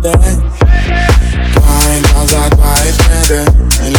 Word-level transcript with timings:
Твои 0.00 2.00
глаза, 2.12 2.48
твои 2.50 2.92
беды 2.98 3.40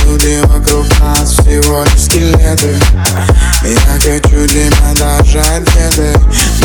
Люди 0.06 0.34
вокруг 0.46 0.86
нас 1.00 1.34
всего 1.34 1.84
лишь 1.84 2.04
скелеты 2.06 2.74
Я 3.64 3.80
хочу 3.94 4.48
тебя 4.48 4.94
даже 5.00 5.40
одеты 5.40 6.10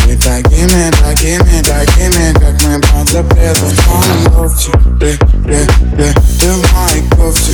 Быть 0.07 0.25
такими, 0.25 0.91
такими, 1.03 1.63
такими, 1.63 2.33
как 2.33 2.57
мы 2.65 2.81
под 2.81 3.11
запретом 3.11 3.73
ты, 4.99 5.17
в 6.53 6.73
моей 6.73 7.03
кофте 7.11 7.53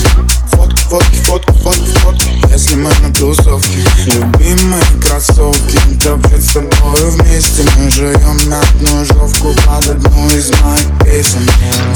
Фотки, 0.53 0.83
фотки, 0.89 1.17
фотки, 1.25 1.53
фотки, 1.63 1.91
фотки 1.99 2.31
Если 2.51 2.77
мы 2.77 2.91
на 3.03 3.13
тусовке 3.13 3.85
Любимые 4.07 4.83
кроссовки 5.03 5.79
Топчет 6.03 6.43
с 6.43 6.57
вместе. 6.57 7.63
Мы 7.77 7.91
живем 7.91 8.49
на 8.49 8.61
одну 8.61 9.05
жовку 9.05 9.53
Под 9.67 9.89
одну 9.89 10.27
из 10.29 10.51
моих 10.61 10.84
песен 11.15 11.47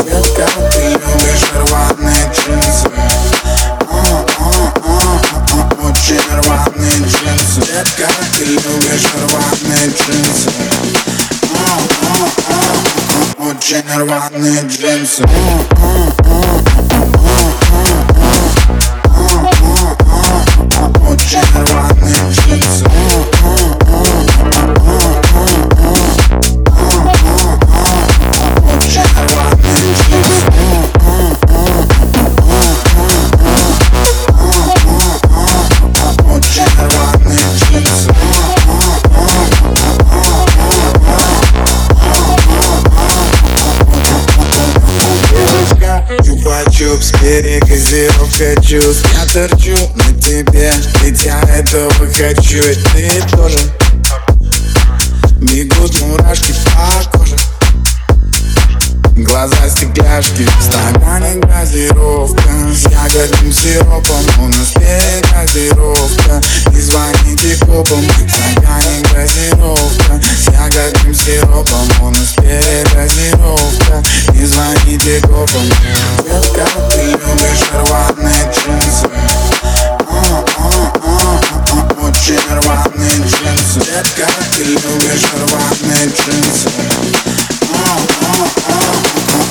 Детка, 0.05 0.46
ты 0.73 0.91
любишь 0.91 1.51
рваные 1.55 2.30
джинсы 2.33 2.88
А, 3.91 4.24
а, 4.38 4.73
а, 4.84 5.20
а, 5.52 5.88
Очень 5.88 6.20
рваные 6.30 6.93
джинсы 6.98 7.60
Детка, 7.62 8.09
ты 8.37 8.45
любишь 8.45 9.09
рваные 9.16 9.88
джинсы 9.88 10.51
А, 11.52 11.66
а, 12.02 12.19
а, 12.48 12.62
а, 13.38 13.48
Очень 13.48 13.83
рваные 13.96 14.62
джинсы 14.69 15.24
Чупа-чупс, 46.79 47.12
перегазировка 47.21 48.62
чувств 48.62 49.04
Я 49.12 49.26
торчу 49.26 49.76
на 49.96 50.21
тебе, 50.21 50.73
ведь 51.02 51.24
я 51.24 51.40
этого 51.40 51.90
хочу 52.07 52.59
И 52.59 52.74
ты 52.74 53.37
тоже. 53.37 53.59
Бегут 55.40 56.01
мурашки 56.02 56.54
по 56.65 57.18
коже. 57.18 57.37
Глаза 59.16 59.68
стекляшки, 59.68 60.46
в 60.60 60.62
стакане 60.62 61.40
газировка. 61.40 62.48
С 62.73 62.85
ягодным 62.85 63.52
сиропом, 63.52 64.44
у 64.44 64.48
нас 64.48 64.69
перегазировка 64.75 66.41
Не 66.70 66.81
звоните 66.81 67.56
копам, 67.66 68.04
Очень 82.28 82.41
рваные 82.50 83.10
джинсы 83.25 83.81
Детка, 83.81 84.28
ты 84.54 84.65
любишь 84.65 85.32
рваные 85.32 86.09
джинсы 86.09 86.69
А, 87.72 87.97
а, 88.20 88.47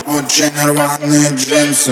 а, 0.05 0.11
очень 0.11 0.53
рваные 0.63 1.29
джинсы 1.31 1.91